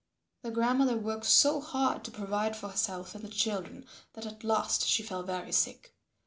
Their 0.41 0.51
grandmother 0.51 0.97
worked 0.97 1.27
so 1.27 1.59
hard 1.61 2.03
to 2.05 2.09
provide 2.11 2.55
for 2.55 2.69
herself 2.69 3.13
and 3.13 3.23
the 3.23 3.27
children 3.29 3.85
that 4.13 4.25
at 4.25 4.43
last 4.43 4.87
she 4.87 5.03
fell 5.03 5.21
very 5.21 5.51
sick. 5.51 5.93